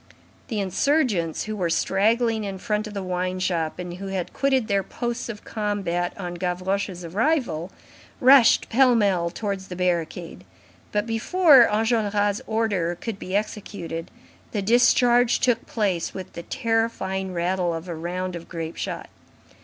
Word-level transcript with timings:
The 0.47 0.59
insurgents 0.59 1.43
who 1.43 1.55
were 1.55 1.69
straggling 1.69 2.43
in 2.43 2.57
front 2.57 2.87
of 2.87 2.95
the 2.95 3.03
wine 3.03 3.39
shop, 3.39 3.77
and 3.77 3.97
who 3.97 4.07
had 4.07 4.33
quitted 4.33 4.67
their 4.67 4.81
posts 4.81 5.29
of 5.29 5.43
combat 5.45 6.11
on 6.17 6.33
Gavroche's 6.39 7.05
arrival, 7.05 7.69
rushed 8.19 8.67
pell 8.67 8.95
mell 8.95 9.29
towards 9.29 9.67
the 9.67 9.75
barricade; 9.75 10.43
but 10.91 11.05
before 11.05 11.67
Enjolras' 11.67 12.41
order 12.47 12.97
could 12.99 13.19
be 13.19 13.35
executed, 13.35 14.09
the 14.53 14.63
discharge 14.63 15.39
took 15.39 15.67
place 15.67 16.15
with 16.15 16.33
the 16.33 16.41
terrifying 16.41 17.31
rattle 17.31 17.71
of 17.71 17.87
a 17.87 17.93
round 17.93 18.35
of 18.35 18.49
grape 18.49 18.77
shot. 18.77 19.07